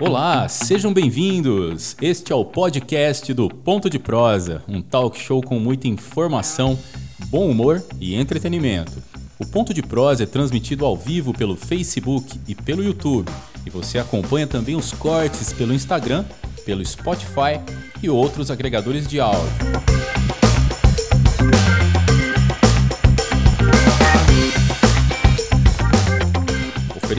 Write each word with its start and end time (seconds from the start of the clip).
Olá, 0.00 0.48
sejam 0.48 0.92
bem-vindos! 0.92 1.96
Este 2.02 2.32
é 2.32 2.34
o 2.34 2.44
podcast 2.44 3.32
do 3.32 3.48
Ponto 3.48 3.88
de 3.88 3.98
Prosa, 3.98 4.62
um 4.66 4.82
talk 4.82 5.18
show 5.18 5.40
com 5.40 5.58
muita 5.58 5.86
informação, 5.86 6.78
bom 7.26 7.48
humor 7.48 7.82
e 8.00 8.14
entretenimento. 8.14 8.92
O 9.38 9.46
Ponto 9.46 9.72
de 9.72 9.82
Prosa 9.82 10.24
é 10.24 10.26
transmitido 10.26 10.84
ao 10.84 10.96
vivo 10.96 11.32
pelo 11.32 11.54
Facebook 11.54 12.40
e 12.48 12.54
pelo 12.54 12.82
YouTube, 12.82 13.30
e 13.64 13.70
você 13.70 13.98
acompanha 13.98 14.46
também 14.46 14.74
os 14.74 14.92
cortes 14.92 15.52
pelo 15.52 15.72
Instagram, 15.72 16.24
pelo 16.64 16.84
Spotify 16.84 17.60
e 18.02 18.10
outros 18.10 18.50
agregadores 18.50 19.06
de 19.06 19.20
áudio. 19.20 20.13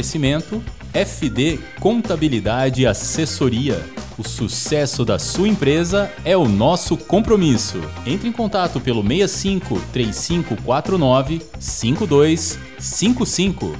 Oferecimento 0.05 0.63
FD 0.93 1.57
Contabilidade 1.79 2.83
e 2.83 2.85
Assessoria. 2.85 3.83
O 4.19 4.23
sucesso 4.23 5.03
da 5.03 5.17
sua 5.17 5.47
empresa 5.47 6.11
é 6.23 6.37
o 6.37 6.47
nosso 6.47 6.95
compromisso. 6.95 7.81
Entre 8.05 8.29
em 8.29 8.31
contato 8.31 8.79
pelo 8.79 9.01
65 9.01 9.81
3549 9.91 11.41
5255. 11.59 13.75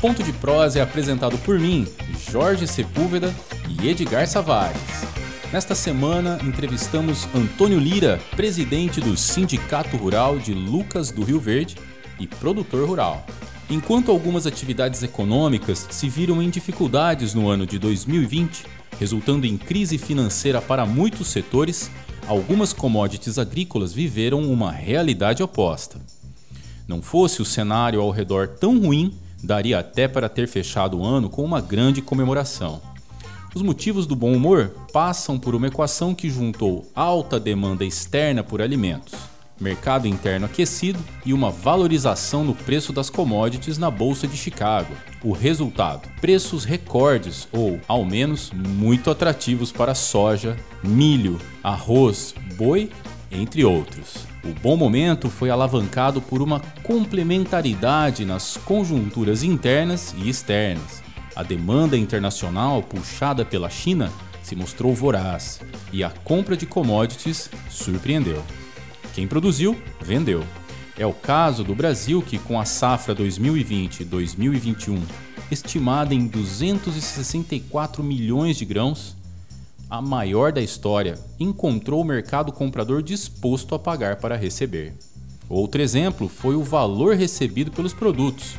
Ponto 0.00 0.24
de 0.24 0.32
Prosa 0.32 0.80
é 0.80 0.82
apresentado 0.82 1.38
por 1.38 1.56
mim, 1.56 1.86
Jorge 2.28 2.66
Sepúlveda 2.66 3.32
e 3.68 3.88
Edgar 3.88 4.26
Savares. 4.26 5.09
Nesta 5.52 5.74
semana, 5.74 6.38
entrevistamos 6.44 7.26
Antônio 7.34 7.80
Lira, 7.80 8.20
presidente 8.36 9.00
do 9.00 9.16
Sindicato 9.16 9.96
Rural 9.96 10.38
de 10.38 10.54
Lucas 10.54 11.10
do 11.10 11.24
Rio 11.24 11.40
Verde 11.40 11.76
e 12.20 12.26
produtor 12.28 12.88
rural. 12.88 13.26
Enquanto 13.68 14.12
algumas 14.12 14.46
atividades 14.46 15.02
econômicas 15.02 15.88
se 15.90 16.08
viram 16.08 16.40
em 16.40 16.48
dificuldades 16.48 17.34
no 17.34 17.48
ano 17.48 17.66
de 17.66 17.80
2020, 17.80 18.64
resultando 18.96 19.44
em 19.44 19.58
crise 19.58 19.98
financeira 19.98 20.62
para 20.62 20.86
muitos 20.86 21.26
setores, 21.26 21.90
algumas 22.28 22.72
commodities 22.72 23.36
agrícolas 23.36 23.92
viveram 23.92 24.44
uma 24.52 24.70
realidade 24.70 25.42
oposta. 25.42 26.00
Não 26.86 27.02
fosse 27.02 27.42
o 27.42 27.44
cenário 27.44 28.00
ao 28.00 28.12
redor 28.12 28.46
tão 28.46 28.78
ruim, 28.78 29.12
daria 29.42 29.80
até 29.80 30.06
para 30.06 30.28
ter 30.28 30.46
fechado 30.46 30.98
o 30.98 31.04
ano 31.04 31.28
com 31.28 31.42
uma 31.42 31.60
grande 31.60 32.00
comemoração. 32.00 32.89
Os 33.52 33.62
motivos 33.62 34.06
do 34.06 34.14
bom 34.14 34.32
humor 34.32 34.72
passam 34.92 35.36
por 35.36 35.56
uma 35.56 35.66
equação 35.66 36.14
que 36.14 36.30
juntou 36.30 36.86
alta 36.94 37.40
demanda 37.40 37.84
externa 37.84 38.44
por 38.44 38.62
alimentos, 38.62 39.12
mercado 39.60 40.06
interno 40.06 40.46
aquecido 40.46 41.00
e 41.26 41.32
uma 41.32 41.50
valorização 41.50 42.44
no 42.44 42.54
preço 42.54 42.92
das 42.92 43.10
commodities 43.10 43.76
na 43.76 43.90
Bolsa 43.90 44.28
de 44.28 44.36
Chicago. 44.36 44.94
O 45.24 45.32
resultado: 45.32 46.08
preços 46.20 46.64
recordes 46.64 47.48
ou, 47.50 47.80
ao 47.88 48.04
menos, 48.04 48.52
muito 48.52 49.10
atrativos 49.10 49.72
para 49.72 49.96
soja, 49.96 50.56
milho, 50.80 51.36
arroz, 51.60 52.36
boi, 52.56 52.88
entre 53.32 53.64
outros. 53.64 54.28
O 54.44 54.54
bom 54.62 54.76
momento 54.76 55.28
foi 55.28 55.50
alavancado 55.50 56.22
por 56.22 56.40
uma 56.40 56.60
complementaridade 56.84 58.24
nas 58.24 58.56
conjunturas 58.56 59.42
internas 59.42 60.14
e 60.16 60.28
externas 60.28 61.09
a 61.40 61.42
demanda 61.42 61.96
internacional 61.96 62.82
puxada 62.82 63.46
pela 63.46 63.70
China 63.70 64.12
se 64.42 64.54
mostrou 64.54 64.94
voraz 64.94 65.58
e 65.90 66.04
a 66.04 66.10
compra 66.10 66.54
de 66.54 66.66
commodities 66.66 67.50
surpreendeu. 67.70 68.44
Quem 69.14 69.26
produziu, 69.26 69.80
vendeu. 70.02 70.44
É 70.98 71.06
o 71.06 71.14
caso 71.14 71.64
do 71.64 71.74
Brasil 71.74 72.20
que, 72.20 72.38
com 72.38 72.60
a 72.60 72.66
safra 72.66 73.16
2020-2021 73.16 75.00
estimada 75.50 76.14
em 76.14 76.26
264 76.26 78.04
milhões 78.04 78.58
de 78.58 78.66
grãos, 78.66 79.16
a 79.88 80.02
maior 80.02 80.52
da 80.52 80.60
história, 80.60 81.18
encontrou 81.40 82.02
o 82.02 82.04
mercado 82.04 82.52
comprador 82.52 83.02
disposto 83.02 83.74
a 83.74 83.78
pagar 83.78 84.16
para 84.16 84.36
receber. 84.36 84.92
Outro 85.48 85.80
exemplo 85.80 86.28
foi 86.28 86.54
o 86.54 86.62
valor 86.62 87.16
recebido 87.16 87.70
pelos 87.70 87.94
produtos, 87.94 88.56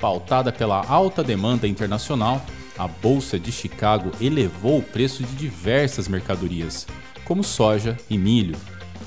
Pautada 0.00 0.50
pela 0.50 0.84
alta 0.86 1.22
demanda 1.22 1.68
internacional, 1.68 2.42
a 2.78 2.88
Bolsa 2.88 3.38
de 3.38 3.52
Chicago 3.52 4.10
elevou 4.18 4.78
o 4.78 4.82
preço 4.82 5.22
de 5.22 5.34
diversas 5.34 6.08
mercadorias, 6.08 6.86
como 7.26 7.44
soja 7.44 7.98
e 8.08 8.16
milho. 8.16 8.56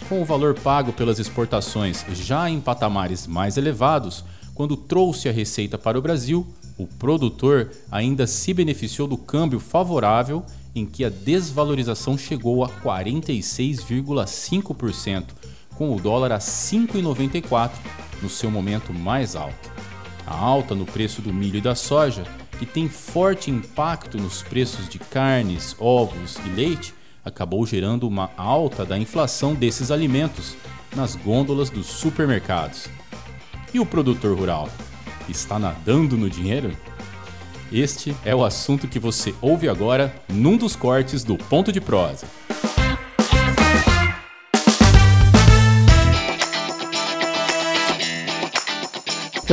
Com 0.07 0.21
o 0.21 0.25
valor 0.25 0.53
pago 0.53 0.93
pelas 0.93 1.17
exportações 1.17 2.05
já 2.13 2.47
em 2.47 2.61
patamares 2.61 3.25
mais 3.25 3.57
elevados, 3.57 4.23
quando 4.53 4.77
trouxe 4.77 5.27
a 5.27 5.31
receita 5.31 5.79
para 5.79 5.97
o 5.97 6.01
Brasil, 6.01 6.45
o 6.77 6.85
produtor 6.85 7.71
ainda 7.91 8.27
se 8.27 8.53
beneficiou 8.53 9.07
do 9.07 9.17
câmbio 9.17 9.59
favorável, 9.59 10.45
em 10.75 10.85
que 10.85 11.03
a 11.03 11.09
desvalorização 11.09 12.15
chegou 12.15 12.63
a 12.63 12.69
46,5%, 12.69 15.25
com 15.75 15.95
o 15.95 15.99
dólar 15.99 16.33
a 16.33 16.37
5,94 16.37 17.71
no 18.21 18.29
seu 18.29 18.51
momento 18.51 18.93
mais 18.93 19.35
alto. 19.35 19.72
A 20.25 20.35
alta 20.35 20.73
no 20.73 20.85
preço 20.85 21.21
do 21.21 21.33
milho 21.33 21.57
e 21.57 21.61
da 21.61 21.75
soja, 21.75 22.23
que 22.57 22.65
tem 22.65 22.87
forte 22.87 23.51
impacto 23.51 24.17
nos 24.17 24.41
preços 24.41 24.87
de 24.87 24.99
carnes, 24.99 25.75
ovos 25.79 26.37
e 26.45 26.49
leite, 26.49 26.93
acabou 27.23 27.65
gerando 27.65 28.07
uma 28.07 28.31
alta 28.37 28.85
da 28.85 28.97
inflação 28.97 29.53
desses 29.53 29.91
alimentos 29.91 30.55
nas 30.95 31.15
gôndolas 31.15 31.69
dos 31.69 31.87
supermercados. 31.87 32.87
E 33.73 33.79
o 33.79 33.85
produtor 33.85 34.37
rural? 34.37 34.69
Está 35.27 35.57
nadando 35.57 36.17
no 36.17 36.29
dinheiro? 36.29 36.75
Este 37.71 38.15
é 38.23 38.35
o 38.35 38.45
assunto 38.45 38.87
que 38.87 38.99
você 38.99 39.33
ouve 39.41 39.67
agora 39.67 40.13
num 40.29 40.57
dos 40.57 40.75
cortes 40.75 41.23
do 41.23 41.37
Ponto 41.37 41.71
de 41.71 41.81
Prosa. 41.81 42.27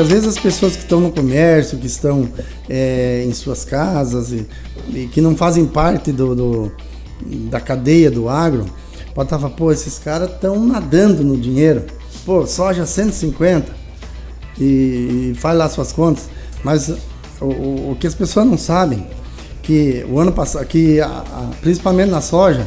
Porque 0.00 0.03
às 0.03 0.09
vezes 0.09 0.28
as 0.28 0.38
pessoas 0.38 0.77
que 0.77 0.83
estão 0.83 0.99
no 0.99 1.12
comércio, 1.12 1.77
que 1.77 1.87
estão 1.87 2.27
é, 2.69 3.22
em 3.27 3.34
suas 3.34 3.66
casas 3.66 4.33
e, 4.33 4.47
e, 4.88 5.06
que 5.09 5.21
não 5.21 5.37
fazem 5.37 5.66
parte 5.66 6.11
do, 6.11 6.34
do, 6.34 6.72
da 7.50 7.61
cadeia 7.61 8.10
do 8.10 8.27
agro, 8.27 8.65
pode 9.15 9.27
estar 9.27 9.39
falando, 9.39 9.56
pô, 9.56 9.71
esses 9.71 9.99
caras 9.99 10.31
estão 10.31 10.65
nadando 10.65 11.22
no 11.22 11.37
dinheiro. 11.37 11.84
Pô, 12.25 12.47
soja 12.47 12.87
150 12.87 13.71
e, 14.59 14.65
e 14.65 15.34
faz 15.37 15.59
lá 15.59 15.69
suas 15.69 15.93
contas. 15.93 16.31
Mas 16.65 16.89
o, 17.39 17.91
o, 17.91 17.97
que 18.00 18.06
as 18.06 18.15
pessoas 18.15 18.47
não 18.47 18.56
sabem, 18.56 19.06
que 19.62 20.06
o 20.09 20.19
ano 20.19 20.33
passado, 20.33 20.65
que 20.65 20.99
a, 20.99 21.09
a, 21.09 21.50
principalmente 21.60 22.10
na 22.10 22.22
soja, 22.22 22.66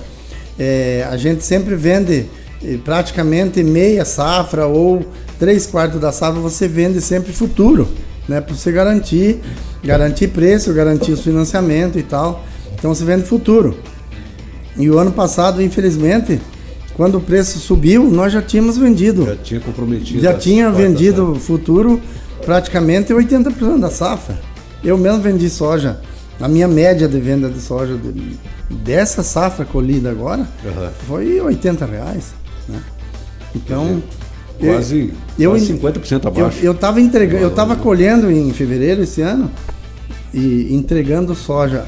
é, 0.59 1.07
a 1.09 1.17
gente 1.17 1.43
sempre 1.43 1.75
vende 1.75 2.27
eh, 2.63 2.77
praticamente 2.83 3.63
meia 3.63 4.05
safra 4.05 4.67
ou 4.67 5.03
três 5.43 5.65
quartos 5.65 5.99
da 5.99 6.09
safra 6.09 6.39
você 6.39 6.69
vende 6.69 7.01
sempre 7.01 7.33
futuro, 7.33 7.85
né? 8.29 8.39
Para 8.39 8.55
você 8.55 8.71
garantir, 8.71 9.41
garantir 9.83 10.29
preço, 10.29 10.73
garantir 10.73 11.11
os 11.11 11.19
financiamentos 11.19 11.99
e 11.99 12.03
tal. 12.03 12.45
Então 12.73 12.95
você 12.95 13.03
vende 13.03 13.23
futuro. 13.23 13.77
E 14.77 14.89
o 14.89 14.97
ano 14.97 15.11
passado, 15.11 15.61
infelizmente, 15.61 16.39
quando 16.95 17.17
o 17.17 17.19
preço 17.19 17.59
subiu, 17.59 18.09
nós 18.09 18.31
já 18.31 18.41
tínhamos 18.41 18.77
vendido. 18.77 19.25
Já 19.25 19.35
tinha 19.35 19.59
comprometido. 19.59 20.21
Já 20.21 20.33
tinha 20.33 20.71
vendido 20.71 21.35
futuro 21.35 22.01
praticamente 22.45 23.13
80% 23.13 23.81
da 23.81 23.89
safra. 23.89 24.39
Eu 24.81 24.97
mesmo 24.97 25.19
vendi 25.19 25.49
soja. 25.49 25.99
A 26.39 26.47
minha 26.47 26.69
média 26.69 27.05
de 27.05 27.19
venda 27.19 27.49
de 27.49 27.59
soja 27.59 27.97
de, 27.97 28.39
dessa 28.73 29.21
safra 29.21 29.65
colhida 29.65 30.09
agora 30.09 30.47
uhum. 30.63 30.89
foi 31.05 31.41
80 31.41 31.85
reais. 31.85 32.33
Né? 32.69 32.79
Então, 33.53 34.01
Quase, 34.59 35.13
eu, 35.37 35.51
quase 35.51 35.73
50% 35.73 36.25
abaixo. 36.27 36.59
Eu 36.61 36.71
estava 36.73 37.01
entregando, 37.01 37.43
eu 37.43 37.49
estava 37.49 37.75
colhendo 37.75 38.31
em 38.31 38.51
fevereiro 38.53 39.03
esse 39.03 39.21
ano 39.21 39.51
e 40.33 40.73
entregando 40.73 41.35
soja 41.35 41.85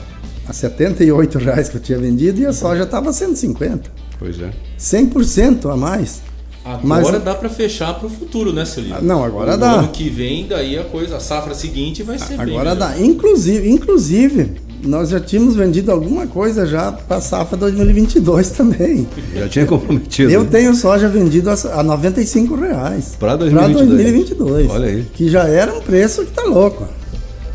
a 0.48 0.54
78 0.54 1.38
reais 1.40 1.69
que 1.69 1.78
eu 1.78 1.81
tinha 1.81 1.98
vendido 1.98 2.40
e 2.42 2.45
a 2.45 2.54
soja 2.54 2.84
estava 2.84 3.10
a 3.10 3.13
150. 3.13 3.90
Pois 4.19 4.40
é. 4.40 4.51
100% 4.80 5.72
a 5.72 5.78
mais. 5.78 6.22
Agora 6.63 6.81
Mas, 6.84 7.24
dá 7.24 7.36
para 7.36 7.48
fechar 7.48 7.94
para 7.94 8.07
o 8.07 8.10
futuro, 8.10 8.51
né, 8.51 8.66
Celino? 8.66 9.00
Não, 9.00 9.24
agora 9.24 9.54
o 9.54 9.57
dá. 9.57 9.74
ano 9.74 9.90
que 9.90 10.10
vem, 10.10 10.48
daí 10.48 10.80
a 10.80 10.84
coisa, 10.84 11.18
a 11.18 11.19
safra 11.19 11.54
seguinte 11.54 12.01
vai 12.01 12.18
ser 12.18 12.40
Agora 12.42 12.75
dá. 12.75 12.98
Inclusive, 12.98 13.69
inclusive, 13.69 14.54
nós 14.86 15.10
já 15.10 15.20
tínhamos 15.20 15.56
vendido 15.56 15.92
alguma 15.92 16.28
coisa 16.28 16.66
já 16.66 16.92
para 16.92 17.18
a 17.18 17.22
safra 17.22 17.58
2022 17.58 18.52
também. 18.52 19.08
Já 19.34 19.50
tinha 19.50 19.66
comprometido. 19.66 20.32
Eu 20.32 20.46
tenho 20.46 20.74
soja 20.76 21.10
vendido 21.10 21.50
a, 21.50 21.84
95 21.84 22.56
reais. 22.56 23.16
Para 23.20 23.36
2022. 23.36 23.88
2022. 23.88 24.70
Olha 24.70 24.88
aí. 24.88 25.06
Que 25.14 25.30
já 25.30 25.48
era 25.48 25.74
um 25.74 25.82
preço 25.82 26.24
que 26.24 26.32
tá 26.32 26.44
louco. 26.44 26.88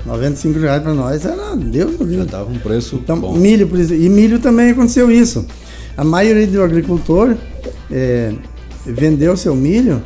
95 0.05 0.59
reais 0.59 0.83
para 0.83 0.95
nós 0.95 1.25
era 1.25 1.55
Deus 1.55 1.97
do 1.97 2.13
Já 2.13 2.25
dava 2.25 2.51
um 2.51 2.59
preço 2.59 2.97
então, 2.97 3.19
bom. 3.19 3.35
Milho, 3.35 3.69
por 3.69 3.79
exemplo. 3.79 4.03
E 4.03 4.09
milho 4.09 4.39
também 4.39 4.71
aconteceu 4.71 5.11
isso. 5.11 5.47
A 5.97 6.05
maioria 6.05 6.47
do 6.47 6.63
agricultor 6.63 7.37
é, 7.91 8.33
vendeu 8.85 9.37
seu 9.37 9.55
milho. 9.55 10.03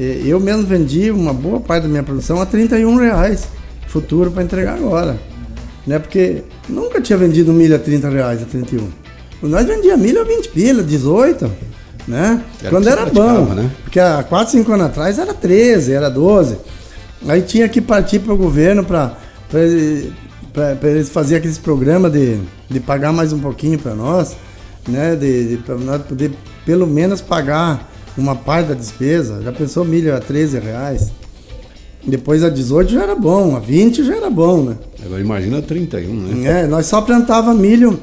É, 0.00 0.22
eu 0.24 0.40
mesmo 0.40 0.62
vendi 0.64 1.10
uma 1.10 1.32
boa 1.32 1.60
parte 1.60 1.84
da 1.84 1.88
minha 1.88 2.02
produção 2.02 2.40
a 2.40 2.46
31 2.46 2.96
reais 2.96 3.48
futuro 3.86 4.30
para 4.30 4.42
entregar 4.42 4.74
agora. 4.74 5.18
Né? 5.86 5.98
Porque 5.98 6.42
nunca 6.68 7.00
tinha 7.00 7.16
vendido 7.16 7.52
milho 7.52 7.76
a 7.76 7.78
30 7.78 8.08
reais, 8.10 8.42
a 8.42 8.46
31. 8.46 8.88
Nós 9.42 9.66
vendia 9.66 9.96
milho 9.96 10.20
a 10.20 10.24
20 10.24 10.48
pila, 10.48 10.82
18, 10.82 11.50
né? 12.08 12.42
Era 12.60 12.70
Quando 12.70 12.88
era 12.88 13.06
bom. 13.06 13.44
Né? 13.54 13.70
Porque 13.82 14.00
há 14.00 14.22
4, 14.22 14.52
5 14.52 14.72
anos 14.72 14.86
atrás 14.86 15.18
era 15.18 15.32
13, 15.32 15.92
era 15.92 16.08
12. 16.08 16.56
Aí 17.28 17.42
tinha 17.42 17.68
que 17.68 17.80
partir 17.80 18.20
para 18.20 18.32
o 18.32 18.36
governo 18.36 18.84
para 18.84 19.16
eles 20.82 21.08
fazerem 21.08 21.38
aqueles 21.38 21.58
programas 21.58 22.12
de, 22.12 22.38
de 22.68 22.80
pagar 22.80 23.12
mais 23.12 23.32
um 23.32 23.38
pouquinho 23.38 23.78
para 23.78 23.94
nós, 23.94 24.36
né? 24.88 25.14
De, 25.14 25.50
de 25.50 25.56
para 25.58 25.76
nós 25.76 26.02
poder 26.02 26.32
pelo 26.64 26.86
menos 26.86 27.20
pagar 27.20 27.90
uma 28.16 28.34
parte 28.34 28.68
da 28.68 28.74
despesa. 28.74 29.42
Já 29.42 29.52
pensou 29.52 29.84
milho 29.84 30.14
a 30.16 30.20
13 30.20 30.58
reais? 30.58 31.12
Depois 32.04 32.44
a 32.44 32.48
18 32.48 32.92
já 32.92 33.02
era 33.02 33.14
bom, 33.14 33.56
a 33.56 33.58
20 33.58 34.04
já 34.04 34.16
era 34.16 34.30
bom, 34.30 34.62
né? 34.62 34.76
Agora 35.04 35.20
imagina 35.20 35.58
a 35.58 35.62
31, 35.62 36.14
né? 36.14 36.62
É, 36.62 36.66
nós 36.66 36.86
só 36.86 37.00
plantava 37.00 37.52
milho, 37.52 38.00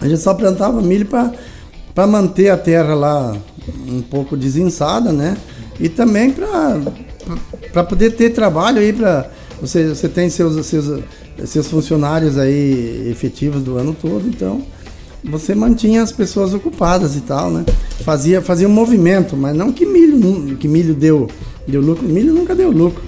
a 0.00 0.08
gente 0.08 0.20
só 0.20 0.34
plantava 0.34 0.80
milho 0.80 1.06
para 1.06 2.06
manter 2.06 2.48
a 2.48 2.56
terra 2.56 2.94
lá 2.94 3.36
um 3.88 4.00
pouco 4.00 4.36
desinçada, 4.36 5.12
né? 5.12 5.36
E 5.78 5.88
também 5.88 6.34
para 7.72 7.84
poder 7.84 8.12
ter 8.12 8.30
trabalho 8.30 8.78
aí 8.78 8.92
para 8.92 9.30
você, 9.60 9.88
você 9.88 10.08
tem 10.08 10.30
seus, 10.30 10.64
seus, 10.66 11.02
seus 11.44 11.66
funcionários 11.68 12.38
aí 12.38 13.08
efetivos 13.10 13.62
do 13.62 13.76
ano 13.76 13.94
todo, 14.00 14.26
então 14.26 14.62
você 15.22 15.54
mantinha 15.54 16.02
as 16.02 16.10
pessoas 16.10 16.54
ocupadas 16.54 17.14
e 17.14 17.20
tal, 17.20 17.50
né? 17.50 17.64
Fazia, 18.02 18.40
fazia 18.40 18.66
um 18.66 18.72
movimento, 18.72 19.36
mas 19.36 19.54
não 19.54 19.70
que 19.70 19.84
milho, 19.84 20.56
que 20.56 20.66
milho 20.66 20.94
deu, 20.94 21.28
deu 21.70 21.80
lucro. 21.80 22.06
Milho 22.06 22.34
nunca 22.34 22.54
deu 22.54 22.70
lucro. 22.70 23.02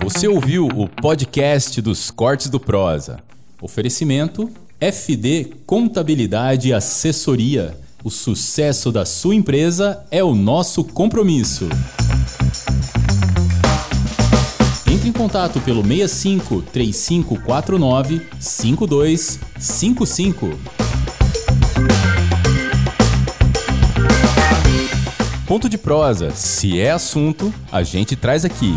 Você 0.00 0.26
ouviu 0.26 0.66
o 0.66 0.88
podcast 0.88 1.82
dos 1.82 2.10
Cortes 2.10 2.48
do 2.48 2.58
Prosa. 2.58 3.18
Oferecimento 3.60 4.50
FD 4.80 5.52
Contabilidade 5.66 6.68
e 6.68 6.72
Assessoria. 6.72 7.76
O 8.04 8.10
sucesso 8.10 8.92
da 8.92 9.04
sua 9.04 9.34
empresa 9.34 10.04
é 10.10 10.22
o 10.22 10.34
nosso 10.34 10.84
compromisso. 10.84 11.68
Entre 14.90 15.08
em 15.08 15.12
contato 15.12 15.60
pelo 15.60 15.82
65 15.82 16.62
3549 16.62 18.22
5255. 18.38 20.77
Ponto 25.48 25.66
de 25.66 25.78
prosa. 25.78 26.30
Se 26.32 26.78
é 26.78 26.90
assunto, 26.90 27.52
a 27.72 27.82
gente 27.82 28.14
traz 28.14 28.44
aqui. 28.44 28.76